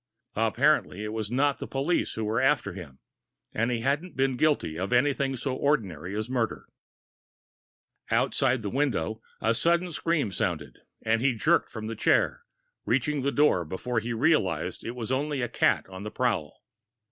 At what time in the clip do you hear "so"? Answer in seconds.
5.37-5.55